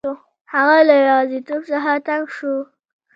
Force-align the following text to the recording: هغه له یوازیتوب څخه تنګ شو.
هغه 0.53 0.77
له 0.87 0.95
یوازیتوب 1.07 1.61
څخه 1.71 1.91
تنګ 2.07 2.25
شو. 2.35 2.55